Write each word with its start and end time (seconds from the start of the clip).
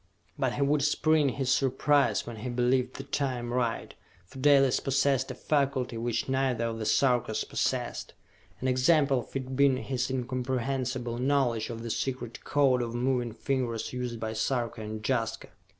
But 0.35 0.53
he 0.55 0.63
would 0.63 0.81
spring 0.81 1.29
his 1.29 1.51
surprise 1.51 2.25
when 2.25 2.37
he 2.37 2.49
believed 2.49 2.95
the 2.95 3.03
time 3.03 3.53
right, 3.53 3.93
for 4.25 4.39
Dalis 4.39 4.79
possessed 4.79 5.29
a 5.29 5.35
faculty 5.35 5.95
which 5.95 6.27
neither 6.27 6.65
of 6.65 6.79
the 6.79 6.87
Sarkas 6.87 7.43
possessed 7.43 8.15
an 8.61 8.67
example 8.67 9.19
of 9.19 9.35
it 9.35 9.55
being 9.55 9.77
his 9.77 10.09
incomprehensible 10.09 11.19
knowledge 11.19 11.69
of 11.69 11.83
the 11.83 11.91
secret 11.91 12.43
code 12.43 12.81
of 12.81 12.95
moving 12.95 13.31
fingers 13.33 13.93
used 13.93 14.19
by 14.19 14.33
Sarka 14.33 14.81
and 14.81 15.03
Jaska. 15.07 15.49